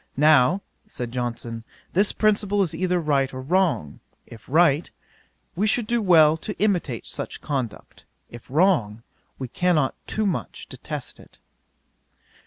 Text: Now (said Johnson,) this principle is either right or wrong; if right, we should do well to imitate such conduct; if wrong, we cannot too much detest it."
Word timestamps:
Now 0.17 0.63
(said 0.87 1.11
Johnson,) 1.11 1.63
this 1.93 2.11
principle 2.11 2.63
is 2.63 2.73
either 2.73 2.99
right 2.99 3.31
or 3.31 3.39
wrong; 3.41 3.99
if 4.25 4.43
right, 4.49 4.89
we 5.55 5.67
should 5.67 5.85
do 5.85 6.01
well 6.01 6.37
to 6.37 6.57
imitate 6.57 7.05
such 7.05 7.39
conduct; 7.39 8.05
if 8.27 8.49
wrong, 8.49 9.03
we 9.37 9.47
cannot 9.47 9.93
too 10.07 10.25
much 10.25 10.65
detest 10.67 11.19
it." 11.19 11.37